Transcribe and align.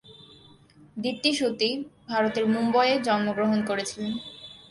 দীপ্তি 0.97 1.31
সতী 1.33 1.69
ভারতের 2.09 2.45
মুম্বইয়ে 2.47 2.95
জন্মগ্রহণ 3.01 3.59
করেছিলেন। 3.65 4.13